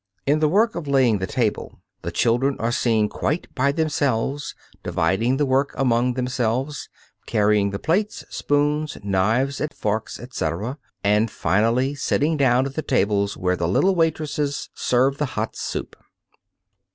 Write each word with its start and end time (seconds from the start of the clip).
In 0.25 0.39
the 0.39 0.49
work 0.49 0.73
of 0.73 0.87
laying 0.87 1.19
the 1.19 1.27
table 1.27 1.79
the 2.01 2.11
children 2.11 2.57
are 2.59 2.71
seen 2.71 3.07
quite 3.07 3.53
by 3.53 3.71
themselves, 3.71 4.55
dividing 4.81 5.37
the 5.37 5.45
work 5.45 5.75
among 5.77 6.13
themselves, 6.15 6.89
carrying 7.27 7.69
the 7.69 7.77
plates, 7.77 8.25
spoons, 8.27 8.97
knives 9.03 9.61
and 9.61 9.71
forks, 9.71 10.19
etc., 10.19 10.79
and, 11.03 11.29
finally, 11.29 11.93
sitting 11.93 12.35
down 12.35 12.65
at 12.65 12.73
the 12.73 12.81
tables 12.81 13.37
where 13.37 13.55
the 13.55 13.67
little 13.67 13.93
waitresses 13.93 14.71
serve 14.73 15.19
the 15.19 15.25
hot 15.37 15.55
soup. 15.55 15.95